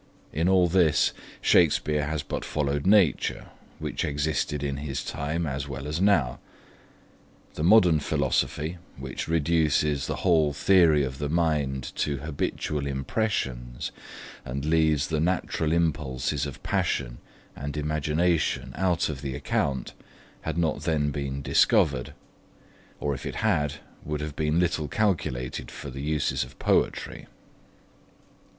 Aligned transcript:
In 0.33 0.49
all 0.49 0.67
this, 0.67 1.13
Shakespeare 1.41 2.07
has 2.07 2.23
but 2.23 2.43
followed 2.43 2.87
nature, 2.87 3.49
which 3.77 4.03
existed 4.03 4.63
in 4.63 4.77
his 4.77 5.03
time, 5.03 5.45
as 5.45 5.67
well 5.67 5.85
as 5.85 6.01
now. 6.01 6.39
The 7.53 7.63
modern 7.63 7.99
philosophy, 7.99 8.79
which 8.97 9.27
reduces 9.27 10.07
the 10.07 10.25
whole 10.25 10.53
theory 10.53 11.03
of 11.03 11.19
the 11.19 11.29
mind 11.29 11.91
to 11.97 12.17
habitual 12.17 12.87
impressions, 12.87 13.91
and 14.43 14.65
leaves 14.65 15.09
the 15.09 15.19
natural 15.19 15.71
impulses 15.71 16.47
of 16.47 16.63
passion 16.63 17.19
and 17.55 17.77
imagination 17.77 18.73
out 18.75 19.07
of 19.07 19.21
the 19.21 19.35
account, 19.35 19.93
had 20.41 20.57
not 20.57 20.81
then 20.81 21.11
been 21.11 21.43
discovered; 21.43 22.15
or 22.99 23.13
if 23.13 23.23
it 23.23 23.35
had, 23.45 23.75
would 24.03 24.21
have 24.21 24.35
been 24.35 24.59
little 24.59 24.87
calculated 24.87 25.69
for 25.69 25.91
the 25.91 26.01
uses 26.01 26.43
of 26.43 26.57
poetry. 26.57 27.27